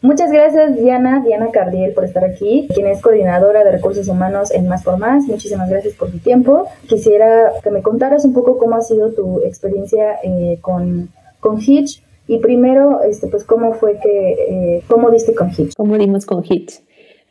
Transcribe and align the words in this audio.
Muchas 0.00 0.30
gracias 0.30 0.76
Diana, 0.76 1.24
Diana 1.26 1.50
Cardiel 1.50 1.92
por 1.92 2.04
estar 2.04 2.24
aquí, 2.24 2.68
quien 2.72 2.86
es 2.86 3.00
coordinadora 3.00 3.64
de 3.64 3.72
recursos 3.72 4.06
humanos 4.06 4.52
en 4.52 4.68
Más 4.68 4.84
por 4.84 4.96
Más. 4.96 5.24
Muchísimas 5.24 5.68
gracias 5.68 5.94
por 5.94 6.10
tu 6.10 6.18
tiempo. 6.18 6.68
Quisiera 6.88 7.52
que 7.64 7.70
me 7.70 7.82
contaras 7.82 8.24
un 8.24 8.32
poco 8.32 8.58
cómo 8.58 8.76
ha 8.76 8.80
sido 8.80 9.10
tu 9.12 9.40
experiencia 9.40 10.18
eh, 10.22 10.58
con, 10.60 11.08
con 11.40 11.60
Hitch 11.60 12.00
y 12.28 12.38
primero, 12.38 13.02
este, 13.02 13.26
pues 13.26 13.42
cómo 13.42 13.74
fue 13.74 13.98
que, 13.98 14.32
eh, 14.76 14.82
cómo 14.86 15.10
diste 15.10 15.34
con 15.34 15.50
Hitch. 15.50 15.72
¿Cómo 15.76 15.98
dimos 15.98 16.26
con 16.26 16.44
Hitch? 16.44 16.80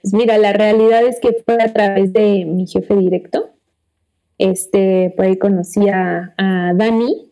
Pues 0.02 0.14
mira, 0.14 0.38
la 0.38 0.52
realidad 0.52 1.06
es 1.06 1.22
que 1.22 1.42
fue 1.46 1.62
a 1.62 1.72
través 1.72 2.12
de 2.12 2.44
mi 2.46 2.68
jefe 2.68 2.96
directo. 2.96 3.52
Este, 4.38 5.14
por 5.16 5.26
ahí 5.26 5.38
conocí 5.38 5.88
a, 5.88 6.34
a 6.38 6.74
Dani 6.76 7.32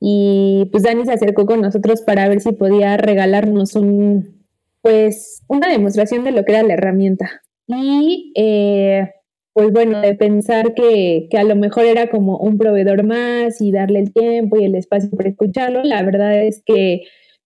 y 0.00 0.68
pues 0.72 0.82
Dani 0.82 1.04
se 1.04 1.12
acercó 1.12 1.46
con 1.46 1.60
nosotros 1.60 2.02
para 2.02 2.28
ver 2.28 2.40
si 2.40 2.50
podía 2.50 2.96
regalarnos 2.96 3.76
un 3.76 4.41
pues 4.82 5.42
una 5.48 5.68
demostración 5.68 6.24
de 6.24 6.32
lo 6.32 6.44
que 6.44 6.52
era 6.52 6.62
la 6.62 6.74
herramienta. 6.74 7.42
Y 7.66 8.32
eh, 8.36 9.08
pues 9.54 9.70
bueno, 9.70 10.00
de 10.00 10.14
pensar 10.14 10.74
que, 10.74 11.28
a 11.38 11.44
lo 11.44 11.56
mejor 11.56 11.84
era 11.84 12.08
como 12.08 12.38
un 12.38 12.58
proveedor 12.58 13.04
más 13.04 13.60
y 13.60 13.70
darle 13.70 14.00
el 14.00 14.12
tiempo 14.12 14.56
y 14.58 14.64
el 14.64 14.74
espacio 14.74 15.10
para 15.10 15.28
escucharlo, 15.28 15.82
la 15.84 16.02
verdad 16.02 16.42
es 16.42 16.62
que 16.64 17.02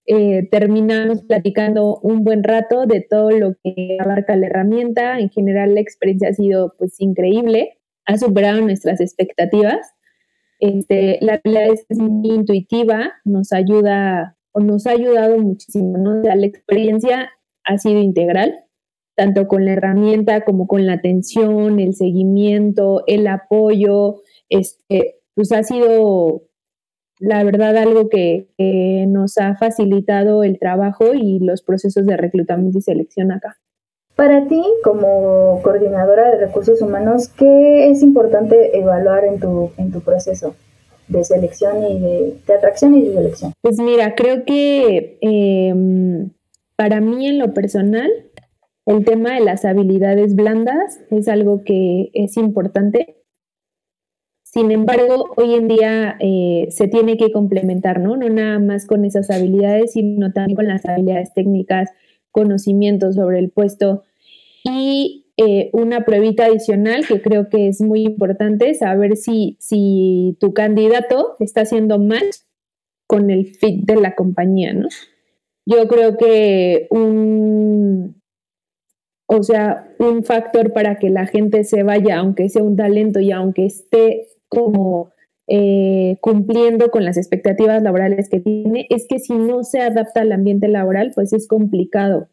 eh, 0.06 0.48
terminamos 0.52 1.22
platicando 1.22 1.98
un 2.00 2.22
buen 2.22 2.44
rato 2.44 2.86
de 2.86 3.00
todo 3.00 3.30
lo 3.30 3.54
que 3.62 3.96
abarca 4.00 4.36
la 4.36 4.46
herramienta. 4.46 5.18
En 5.18 5.30
general 5.30 5.74
la 5.74 5.80
experiencia 5.80 6.28
ha 6.28 6.34
sido 6.34 6.74
pues 6.78 7.00
increíble, 7.00 7.78
ha 8.06 8.16
superado 8.18 8.60
nuestras 8.60 9.00
expectativas. 9.00 9.94
Este, 10.60 11.18
la 11.20 11.40
realidad 11.42 11.74
es 11.74 11.98
muy 11.98 12.30
intuitiva, 12.30 13.12
nos 13.24 13.52
ayuda 13.52 14.36
nos 14.60 14.86
ha 14.86 14.90
ayudado 14.90 15.38
muchísimo, 15.38 15.98
¿no? 15.98 16.22
la 16.22 16.46
experiencia 16.46 17.30
ha 17.64 17.78
sido 17.78 18.00
integral, 18.00 18.54
tanto 19.16 19.48
con 19.48 19.64
la 19.64 19.72
herramienta 19.72 20.44
como 20.44 20.66
con 20.66 20.86
la 20.86 20.94
atención, 20.94 21.80
el 21.80 21.94
seguimiento, 21.94 23.02
el 23.06 23.26
apoyo, 23.26 24.22
este, 24.48 25.16
pues 25.34 25.52
ha 25.52 25.62
sido 25.62 26.42
la 27.18 27.42
verdad 27.44 27.76
algo 27.76 28.08
que, 28.08 28.48
nos 29.08 29.38
ha 29.38 29.56
facilitado 29.56 30.42
el 30.44 30.58
trabajo 30.58 31.14
y 31.14 31.38
los 31.38 31.62
procesos 31.62 32.04
de 32.06 32.16
reclutamiento 32.16 32.78
y 32.78 32.82
selección 32.82 33.32
acá. 33.32 33.56
Para 34.14 34.46
ti, 34.48 34.62
como 34.82 35.60
coordinadora 35.62 36.30
de 36.30 36.46
recursos 36.46 36.80
humanos, 36.82 37.28
¿qué 37.28 37.90
es 37.90 38.02
importante 38.02 38.76
evaluar 38.78 39.24
en 39.24 39.38
tu, 39.38 39.70
en 39.76 39.92
tu 39.92 40.00
proceso? 40.00 40.54
De 41.08 41.24
selección 41.24 41.84
y 41.84 41.98
de, 42.00 42.54
atracción 42.54 42.94
y 42.94 43.04
de 43.04 43.14
selección? 43.14 43.52
Pues 43.60 43.78
mira, 43.78 44.14
creo 44.14 44.44
que 44.44 45.18
em, 45.20 46.30
para 46.76 47.00
mí 47.00 47.26
en 47.26 47.38
lo 47.38 47.54
personal, 47.54 48.10
el 48.86 49.04
tema 49.04 49.34
de 49.34 49.40
las 49.40 49.64
habilidades 49.64 50.34
blandas 50.34 51.00
es 51.10 51.28
algo 51.28 51.64
que 51.64 52.10
es 52.14 52.36
importante. 52.36 53.16
Sin 54.44 54.70
embargo, 54.70 55.34
hoy 55.36 55.54
en 55.54 55.68
día 55.68 56.16
eh, 56.20 56.68
se 56.70 56.88
tiene 56.88 57.16
que 57.16 57.32
complementar, 57.32 58.00
¿no? 58.00 58.16
No 58.16 58.28
nada 58.28 58.58
más 58.58 58.86
con 58.86 59.04
esas 59.04 59.30
habilidades, 59.30 59.92
sino 59.92 60.32
también 60.32 60.56
con 60.56 60.68
las 60.68 60.86
habilidades 60.86 61.34
técnicas, 61.34 61.90
conocimientos 62.30 63.16
sobre 63.16 63.38
el 63.38 63.50
puesto. 63.50 64.04
Y 64.64 65.25
eh, 65.38 65.68
una 65.72 66.04
pruebita 66.04 66.46
adicional 66.46 67.06
que 67.06 67.20
creo 67.20 67.48
que 67.48 67.68
es 67.68 67.80
muy 67.80 68.02
importante, 68.04 68.72
saber 68.74 69.16
si, 69.16 69.56
si 69.60 70.36
tu 70.40 70.54
candidato 70.54 71.36
está 71.40 71.62
haciendo 71.62 71.98
match 71.98 72.36
con 73.06 73.30
el 73.30 73.46
fit 73.46 73.84
de 73.84 73.96
la 73.96 74.14
compañía, 74.14 74.72
¿no? 74.72 74.88
Yo 75.66 75.88
creo 75.88 76.16
que 76.16 76.86
un, 76.90 78.22
o 79.26 79.42
sea, 79.42 79.88
un 79.98 80.24
factor 80.24 80.72
para 80.72 80.98
que 80.98 81.10
la 81.10 81.26
gente 81.26 81.64
se 81.64 81.82
vaya, 81.82 82.18
aunque 82.18 82.48
sea 82.48 82.62
un 82.62 82.76
talento 82.76 83.20
y 83.20 83.32
aunque 83.32 83.66
esté 83.66 84.28
como 84.48 85.10
eh, 85.48 86.16
cumpliendo 86.20 86.90
con 86.90 87.04
las 87.04 87.16
expectativas 87.16 87.82
laborales 87.82 88.28
que 88.28 88.40
tiene, 88.40 88.86
es 88.90 89.06
que 89.08 89.18
si 89.18 89.34
no 89.34 89.64
se 89.64 89.80
adapta 89.80 90.22
al 90.22 90.32
ambiente 90.32 90.68
laboral, 90.68 91.12
pues 91.14 91.32
es 91.32 91.46
complicado. 91.46 92.28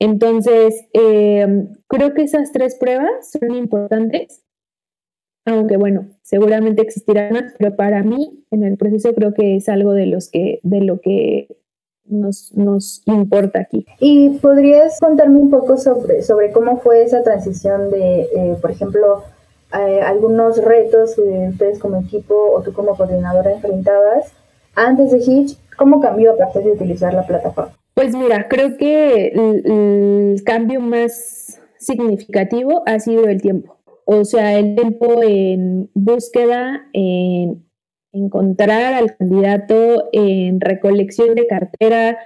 Entonces, 0.00 0.86
eh, 0.94 1.68
creo 1.86 2.14
que 2.14 2.22
esas 2.22 2.52
tres 2.52 2.74
pruebas 2.74 3.30
son 3.32 3.54
importantes, 3.54 4.42
aunque 5.44 5.76
bueno, 5.76 6.08
seguramente 6.22 6.80
existirán 6.80 7.34
más, 7.34 7.54
pero 7.58 7.76
para 7.76 8.02
mí 8.02 8.44
en 8.50 8.64
el 8.64 8.78
proceso 8.78 9.14
creo 9.14 9.34
que 9.34 9.56
es 9.56 9.68
algo 9.68 9.92
de, 9.92 10.06
los 10.06 10.30
que, 10.30 10.60
de 10.62 10.80
lo 10.80 11.00
que 11.00 11.48
nos, 12.06 12.52
nos 12.54 13.02
importa 13.04 13.60
aquí. 13.60 13.86
¿Y 13.98 14.30
podrías 14.38 14.98
contarme 14.98 15.38
un 15.38 15.50
poco 15.50 15.76
sobre, 15.76 16.22
sobre 16.22 16.50
cómo 16.50 16.78
fue 16.78 17.02
esa 17.02 17.22
transición 17.22 17.90
de, 17.90 18.22
eh, 18.22 18.56
por 18.60 18.70
ejemplo, 18.70 19.22
eh, 19.78 20.00
algunos 20.00 20.64
retos 20.64 21.14
que 21.14 21.48
ustedes 21.50 21.78
como 21.78 22.00
equipo 22.00 22.34
o 22.34 22.62
tú 22.62 22.72
como 22.72 22.96
coordinadora 22.96 23.52
enfrentabas 23.52 24.32
antes 24.74 25.12
de 25.12 25.18
Hitch? 25.18 25.58
¿Cómo 25.76 26.00
cambió 26.00 26.32
a 26.32 26.36
partir 26.36 26.62
de 26.62 26.72
utilizar 26.72 27.12
la 27.12 27.26
plataforma? 27.26 27.79
Pues 28.00 28.16
mira, 28.16 28.48
creo 28.48 28.78
que 28.78 29.26
el, 29.26 30.42
cambio 30.42 30.80
más 30.80 31.60
significativo 31.76 32.82
ha 32.86 32.98
sido 32.98 33.28
el 33.28 33.42
tiempo. 33.42 33.78
O 34.06 34.24
sea, 34.24 34.58
el 34.58 34.74
tiempo 34.74 35.22
en 35.22 35.90
búsqueda, 35.92 36.88
en 36.94 37.62
encontrar 38.12 38.94
al 38.94 39.14
candidato, 39.18 40.08
en 40.12 40.62
recolección 40.62 41.34
de 41.34 41.46
cartera, 41.46 42.16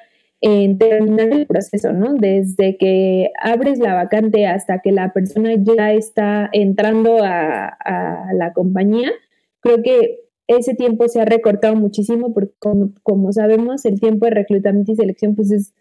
en 0.40 0.78
terminar 0.78 1.32
el 1.32 1.48
proceso, 1.48 1.92
¿no? 1.92 2.14
Desde 2.14 2.76
que 2.76 3.32
abres 3.42 3.80
la 3.80 3.94
vacante 3.94 4.46
hasta 4.46 4.78
que 4.78 4.92
la 4.92 5.12
persona 5.12 5.54
ya 5.58 5.92
está 5.92 6.48
entrando 6.52 7.18
a, 7.20 8.28
la 8.32 8.52
compañía, 8.52 9.10
creo 9.58 9.82
que 9.82 10.20
ese 10.46 10.74
tiempo 10.74 11.08
se 11.08 11.20
ha 11.20 11.24
recortado 11.24 11.74
muchísimo 11.74 12.32
porque 12.34 12.54
como, 13.02 13.32
sabemos 13.32 13.84
el 13.84 14.00
tiempo 14.00 14.26
de 14.26 14.32
reclutamiento 14.32 14.92
y 14.92 14.96
selección 14.96 15.34
pues 15.34 15.50
es 15.50 15.74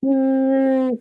mm, 0.00 0.94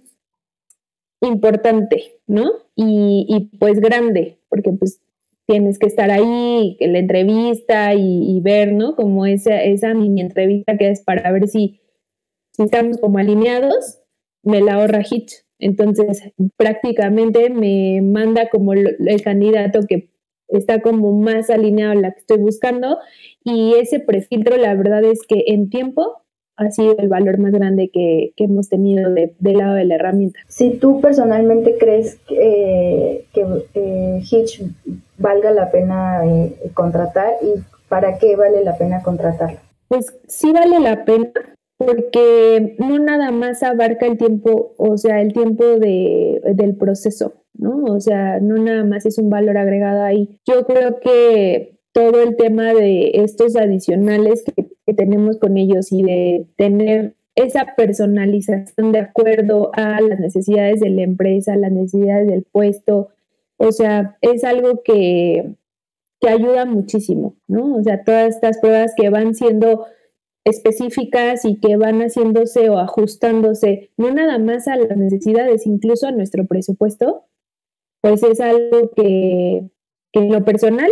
importante, 1.22 2.20
¿no? 2.28 2.52
Y, 2.76 3.52
pues 3.60 3.80
grande, 3.80 4.40
porque 4.50 4.72
pues 4.72 5.02
tienes 5.48 5.80
que 5.80 5.88
estar 5.88 6.10
ahí, 6.12 6.78
en 6.80 6.94
la 6.94 7.00
entrevista 7.00 7.94
y, 7.96 8.40
ver, 8.42 8.74
¿no? 8.74 8.96
Como 8.96 9.26
esa, 9.26 9.62
esa 9.64 9.94
mini 9.94 10.22
entrevista 10.22 10.78
que 10.78 10.90
es 10.90 11.02
para 11.02 11.32
ver 11.32 11.48
si, 11.48 11.82
si 12.54 12.64
estamos 12.64 12.98
como 12.98 13.18
alineados, 13.18 14.00
me 14.44 14.62
la 14.62 14.76
ahorra 14.76 15.04
Hitch. 15.08 15.44
Entonces, 15.60 16.32
prácticamente 16.58 17.50
me 17.52 18.02
manda 18.02 18.50
como 18.50 18.74
el 18.74 19.22
candidato 19.24 19.82
que 19.88 20.12
está 20.52 20.82
como 20.82 21.12
más 21.14 21.50
alineado 21.50 21.94
a 21.94 21.96
la 21.96 22.12
que 22.12 22.20
estoy 22.20 22.38
buscando 22.38 22.98
y 23.44 23.74
ese 23.76 24.00
prefiltro 24.00 24.58
la 24.58 24.76
verdad 24.76 25.04
es 25.04 25.22
que 25.28 25.44
en 25.48 25.70
tiempo 25.70 26.22
ha 26.58 26.70
sido 26.70 26.96
el 26.98 27.08
valor 27.08 27.40
más 27.40 27.52
grande 27.52 27.90
que, 27.92 28.34
hemos 28.38 28.70
tenido 28.70 29.10
de, 29.12 29.34
del 29.40 29.58
lado 29.58 29.76
de 29.76 29.86
la 29.86 29.96
herramienta. 29.96 30.40
Si 30.48 30.72
tú 30.72 31.02
personalmente 31.02 31.76
crees 31.80 32.18
que, 32.28 33.26
que 33.34 33.46
eh, 33.74 34.22
Hitch 34.22 34.64
valga 35.18 35.52
la 35.52 35.72
pena 35.72 36.26
eh, 36.26 36.56
contratar 36.74 37.34
y 37.42 37.62
para 37.88 38.18
qué 38.18 38.36
vale 38.36 38.64
la 38.64 38.78
pena 38.78 39.02
contratarlo. 39.02 39.60
Pues 39.88 40.06
sí 40.28 40.52
vale 40.52 40.80
la 40.80 41.04
pena 41.04 41.32
porque 41.84 42.76
no 42.78 43.00
nada 43.00 43.32
más 43.32 43.64
abarca 43.64 44.06
el 44.06 44.16
tiempo, 44.16 44.76
o 44.78 45.00
sea, 45.00 45.20
el 45.20 45.34
tiempo 45.34 45.64
de, 45.80 46.40
del 46.54 46.76
proceso, 46.76 47.34
¿no? 47.56 47.86
O 47.86 48.00
sea, 48.00 48.40
no 48.40 48.58
nada 48.58 48.84
más 48.84 49.08
es 49.08 49.18
un 49.18 49.32
valor 49.32 49.58
agregado 49.58 50.04
ahí. 50.04 50.40
Yo 50.46 50.68
creo 50.68 51.00
que 51.00 51.80
todo 51.92 52.22
el 52.22 52.36
tema 52.36 52.76
de 52.76 53.24
estos 53.24 53.56
adicionales 53.56 54.44
que, 54.44 54.70
tenemos 54.94 55.38
con 55.38 55.58
ellos 55.58 55.92
y 55.92 56.04
de 56.04 56.48
tener 56.58 57.16
esa 57.36 57.74
personalización 57.78 58.92
de 58.92 59.00
acuerdo 59.00 59.72
a 59.74 60.02
las 60.02 60.20
necesidades 60.20 60.82
de 60.82 60.90
la 60.90 61.04
empresa, 61.04 61.56
las 61.56 61.72
necesidades 61.72 62.28
del 62.28 62.44
puesto, 62.44 63.08
o 63.58 63.72
sea, 63.72 64.18
es 64.22 64.44
algo 64.44 64.84
que, 64.84 65.56
que 66.20 66.30
ayuda 66.30 66.66
muchísimo, 66.66 67.38
¿no? 67.48 67.78
O 67.78 67.84
sea, 67.84 68.04
todas 68.04 68.36
estas 68.36 68.60
pruebas 68.60 68.94
que 68.96 69.10
van 69.10 69.34
siendo 69.34 69.86
específicas 70.44 71.46
y 71.46 71.60
que 71.60 71.78
van 71.78 72.00
haciéndose 72.00 72.70
o 72.70 72.80
ajustándose 72.80 73.92
no 73.98 74.12
nada 74.12 74.40
más 74.40 74.68
a 74.68 74.76
las 74.76 74.98
necesidades, 74.98 75.68
incluso 75.68 76.08
a 76.08 76.12
nuestro 76.12 76.46
presupuesto, 76.46 77.26
pues 78.02 78.24
es 78.24 78.42
algo 78.42 78.90
que, 78.96 79.70
en 80.14 80.32
lo 80.32 80.44
personal, 80.44 80.92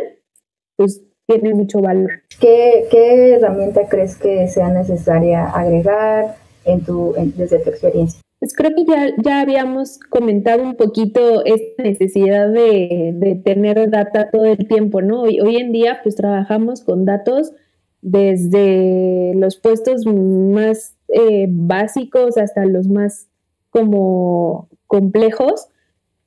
pues 0.75 1.01
tiene 1.25 1.53
mucho 1.53 1.81
valor. 1.81 2.11
¿Qué, 2.39 2.87
¿Qué, 2.89 3.33
herramienta 3.33 3.87
crees 3.87 4.15
que 4.15 4.47
sea 4.47 4.69
necesaria 4.69 5.45
agregar 5.45 6.35
en 6.65 6.83
tu, 6.83 7.13
desde 7.35 7.59
tu 7.59 7.69
experiencia? 7.69 8.21
Pues 8.39 8.55
creo 8.55 8.71
que 8.73 8.85
ya, 8.85 9.11
ya 9.21 9.41
habíamos 9.41 9.99
comentado 9.99 10.63
un 10.63 10.75
poquito 10.75 11.43
esta 11.43 11.83
necesidad 11.83 12.49
de, 12.49 13.11
de 13.13 13.35
tener 13.35 13.89
data 13.89 14.29
todo 14.31 14.45
el 14.45 14.67
tiempo, 14.67 15.01
¿no? 15.01 15.23
Hoy, 15.23 15.41
hoy 15.41 15.57
en 15.57 15.71
día 15.71 15.99
pues 16.03 16.15
trabajamos 16.15 16.81
con 16.81 17.03
datos 17.03 17.51
desde 18.01 19.33
los 19.35 19.57
puestos 19.57 20.05
más 20.05 20.95
eh, 21.09 21.47
básicos 21.49 22.37
hasta 22.37 22.65
los 22.65 22.87
más 22.87 23.27
como 23.69 24.69
complejos, 24.87 25.67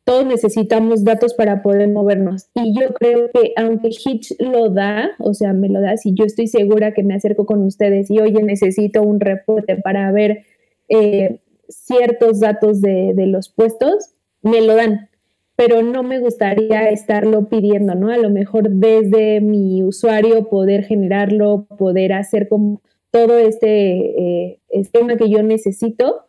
todos 0.04 0.26
necesitamos 0.26 1.04
datos 1.04 1.34
para 1.34 1.62
poder 1.62 1.88
movernos. 1.88 2.48
Y 2.54 2.78
yo 2.78 2.92
creo 2.94 3.30
que 3.32 3.52
aunque 3.56 3.88
Hitch 3.88 4.34
lo 4.40 4.68
da, 4.68 5.10
o 5.18 5.32
sea, 5.34 5.52
me 5.52 5.68
lo 5.68 5.80
da, 5.80 5.96
si 5.96 6.12
yo 6.14 6.24
estoy 6.24 6.48
segura 6.48 6.92
que 6.92 7.04
me 7.04 7.14
acerco 7.14 7.46
con 7.46 7.62
ustedes 7.62 8.10
y 8.10 8.18
oye, 8.18 8.42
necesito 8.42 9.02
un 9.02 9.20
reporte 9.20 9.76
para 9.76 10.10
ver 10.10 10.44
eh, 10.88 11.40
ciertos 11.68 12.40
datos 12.40 12.80
de, 12.80 13.12
de 13.14 13.26
los 13.26 13.48
puestos, 13.48 14.14
me 14.42 14.60
lo 14.60 14.74
dan 14.74 15.08
pero 15.56 15.82
no 15.82 16.02
me 16.02 16.18
gustaría 16.18 16.88
estarlo 16.90 17.48
pidiendo, 17.48 17.94
¿no? 17.94 18.10
A 18.10 18.16
lo 18.16 18.30
mejor 18.30 18.70
desde 18.70 19.40
mi 19.40 19.82
usuario 19.82 20.48
poder 20.48 20.84
generarlo, 20.84 21.66
poder 21.78 22.12
hacer 22.12 22.48
como 22.48 22.80
todo 23.10 23.38
este 23.38 24.46
eh, 24.48 24.60
esquema 24.70 25.16
que 25.16 25.28
yo 25.28 25.42
necesito, 25.42 26.26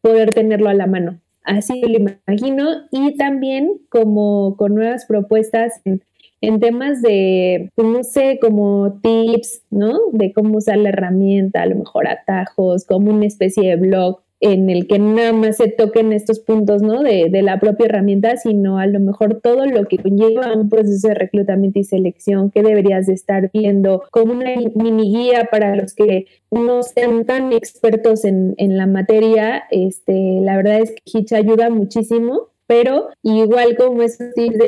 poder 0.00 0.30
tenerlo 0.30 0.68
a 0.68 0.74
la 0.74 0.86
mano. 0.86 1.20
Así 1.42 1.80
lo 1.80 1.98
imagino. 2.28 2.68
Y 2.92 3.16
también 3.16 3.80
como 3.88 4.56
con 4.56 4.74
nuevas 4.74 5.06
propuestas 5.06 5.80
en, 5.84 6.02
en 6.40 6.60
temas 6.60 7.02
de, 7.02 7.70
pues, 7.74 7.88
no 7.88 8.04
sé, 8.04 8.38
como 8.40 9.00
tips, 9.02 9.62
¿no? 9.70 9.98
De 10.12 10.32
cómo 10.32 10.58
usar 10.58 10.78
la 10.78 10.90
herramienta, 10.90 11.62
a 11.62 11.66
lo 11.66 11.76
mejor 11.76 12.06
atajos, 12.06 12.84
como 12.86 13.10
una 13.10 13.26
especie 13.26 13.68
de 13.68 13.76
blog 13.76 14.22
en 14.40 14.70
el 14.70 14.86
que 14.86 14.98
nada 14.98 15.32
más 15.32 15.58
se 15.58 15.68
toquen 15.68 16.12
estos 16.12 16.40
puntos 16.40 16.82
¿no? 16.82 17.02
de, 17.02 17.28
de, 17.30 17.42
la 17.42 17.60
propia 17.60 17.86
herramienta, 17.86 18.36
sino 18.38 18.78
a 18.78 18.86
lo 18.86 18.98
mejor 18.98 19.40
todo 19.42 19.66
lo 19.66 19.84
que 19.84 19.98
conlleva 19.98 20.54
un 20.54 20.70
proceso 20.70 21.08
de 21.08 21.14
reclutamiento 21.14 21.78
y 21.78 21.84
selección 21.84 22.50
que 22.50 22.62
deberías 22.62 23.06
de 23.06 23.12
estar 23.12 23.50
viendo, 23.52 24.04
como 24.10 24.32
una 24.32 24.54
mini 24.74 25.12
guía 25.12 25.48
para 25.50 25.76
los 25.76 25.94
que 25.94 26.26
no 26.50 26.82
sean 26.82 27.26
tan 27.26 27.52
expertos 27.52 28.24
en, 28.24 28.54
en 28.56 28.78
la 28.78 28.86
materia. 28.86 29.64
Este, 29.70 30.40
la 30.42 30.56
verdad 30.56 30.80
es 30.80 30.92
que 30.92 31.02
Hitch 31.04 31.32
ayuda 31.32 31.68
muchísimo, 31.68 32.48
pero 32.66 33.08
igual 33.22 33.76
como 33.76 34.00
es 34.02 34.18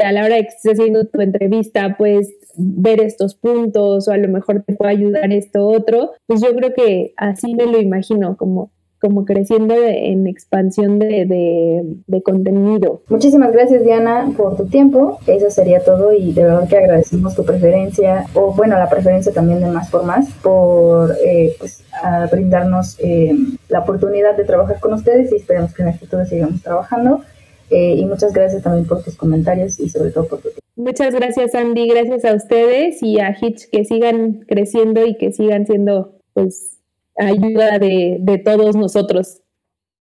a 0.04 0.12
la 0.12 0.24
hora 0.24 0.36
que 0.36 0.48
estés 0.48 0.72
haciendo 0.72 1.06
tu 1.06 1.20
entrevista, 1.20 1.96
pues 1.96 2.34
ver 2.56 3.00
estos 3.00 3.34
puntos 3.34 4.08
o 4.08 4.12
a 4.12 4.18
lo 4.18 4.28
mejor 4.28 4.64
te 4.64 4.74
puede 4.74 4.90
ayudar 4.90 5.32
esto 5.32 5.66
otro, 5.66 6.10
pues 6.26 6.42
yo 6.42 6.54
creo 6.54 6.74
que 6.74 7.14
así 7.16 7.54
me 7.54 7.64
lo 7.64 7.80
imagino, 7.80 8.36
como 8.36 8.70
como 9.02 9.24
creciendo 9.24 9.74
en 9.74 10.28
expansión 10.28 11.00
de, 11.00 12.22
contenido. 12.24 13.00
Muchísimas 13.08 13.52
gracias 13.52 13.82
Diana 13.82 14.32
por 14.36 14.56
tu 14.56 14.66
tiempo, 14.66 15.18
eso 15.26 15.50
sería 15.50 15.80
todo 15.80 16.12
y 16.12 16.32
de 16.32 16.44
verdad 16.44 16.68
que 16.68 16.76
agradecemos 16.76 17.34
tu 17.34 17.44
preferencia 17.44 18.26
o 18.34 18.54
bueno 18.54 18.78
la 18.78 18.88
preferencia 18.88 19.32
también 19.32 19.60
de 19.60 19.66
Más 19.66 19.90
por 19.90 20.04
Más 20.04 20.30
por 20.40 21.16
eh, 21.26 21.52
pues, 21.58 21.82
brindarnos 22.30 22.96
eh, 23.00 23.34
la 23.68 23.80
oportunidad 23.80 24.36
de 24.36 24.44
trabajar 24.44 24.78
con 24.78 24.92
ustedes 24.92 25.32
y 25.32 25.36
esperamos 25.36 25.74
que 25.74 25.82
en 25.82 25.88
el 25.88 25.98
futuro 25.98 26.24
sigamos 26.24 26.62
trabajando. 26.62 27.22
Eh, 27.70 27.94
y 27.96 28.04
muchas 28.04 28.32
gracias 28.32 28.62
también 28.62 28.86
por 28.86 29.02
tus 29.02 29.16
comentarios 29.16 29.80
y 29.80 29.88
sobre 29.88 30.10
todo 30.10 30.28
por 30.28 30.38
tu 30.38 30.48
tiempo. 30.50 30.60
Muchas 30.76 31.14
gracias 31.14 31.54
Andy, 31.54 31.88
gracias 31.88 32.24
a 32.24 32.34
ustedes 32.34 33.02
y 33.02 33.18
a 33.18 33.34
Hitch 33.40 33.68
que 33.70 33.84
sigan 33.84 34.44
creciendo 34.46 35.04
y 35.06 35.16
que 35.16 35.32
sigan 35.32 35.66
siendo 35.66 36.20
pues 36.34 36.71
ayuda 37.16 37.78
de, 37.78 38.18
de 38.20 38.38
todos 38.38 38.76
nosotros. 38.76 39.40